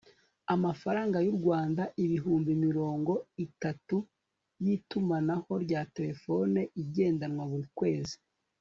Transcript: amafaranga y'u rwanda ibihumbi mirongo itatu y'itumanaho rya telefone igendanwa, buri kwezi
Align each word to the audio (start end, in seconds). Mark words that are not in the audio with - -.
amafaranga 0.53 1.17
y'u 1.25 1.35
rwanda 1.39 1.83
ibihumbi 2.03 2.51
mirongo 2.65 3.13
itatu 3.45 3.97
y'itumanaho 4.63 5.51
rya 5.63 5.81
telefone 5.97 6.59
igendanwa, 6.81 7.43
buri 7.51 7.67
kwezi 7.79 8.15